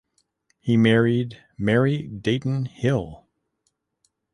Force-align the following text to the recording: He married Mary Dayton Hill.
He 0.59 0.77
married 0.77 1.37
Mary 1.59 2.01
Dayton 2.07 2.65
Hill. 2.65 3.27